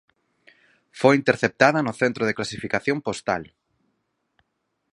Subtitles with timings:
[0.99, 3.43] Foi interceptada no centro de clasificación postal.